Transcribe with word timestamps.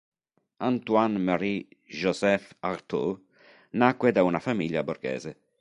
Antoine 0.67 1.19
Marie 1.27 1.69
Joseph 1.99 2.49
Artaud 2.63 3.21
nacque 3.73 4.09
da 4.11 4.23
una 4.23 4.39
famiglia 4.39 4.81
borghese. 4.83 5.37